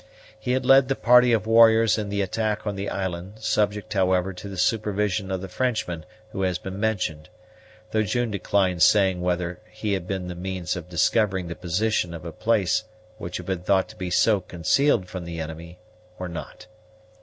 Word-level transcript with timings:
He 0.39 0.53
had 0.53 0.65
led 0.65 0.87
the 0.87 0.95
party 0.95 1.31
of 1.31 1.45
warriors 1.45 1.95
in 1.95 2.09
the 2.09 2.23
attack 2.23 2.65
on 2.65 2.75
the 2.75 2.89
island, 2.89 3.37
subject, 3.37 3.93
however, 3.93 4.33
to 4.33 4.49
the 4.49 4.57
supervision 4.57 5.29
of 5.29 5.41
the 5.41 5.47
Frenchman 5.47 6.05
who 6.31 6.41
has 6.41 6.57
been 6.57 6.79
mentioned, 6.79 7.29
though 7.91 8.01
June 8.01 8.31
declined 8.31 8.81
saying 8.81 9.21
whether 9.21 9.59
he 9.69 9.93
had 9.93 10.07
been 10.07 10.27
the 10.27 10.33
means 10.33 10.75
of 10.75 10.89
discovering 10.89 11.49
the 11.49 11.55
position 11.55 12.15
of 12.15 12.25
a 12.25 12.31
place 12.31 12.85
which 13.19 13.37
had 13.37 13.45
been 13.45 13.61
thought 13.61 13.87
to 13.89 13.95
be 13.95 14.09
so 14.09 14.39
concealed 14.41 15.07
from 15.07 15.23
the 15.23 15.39
enemy 15.39 15.77
or 16.17 16.27
not. 16.27 16.65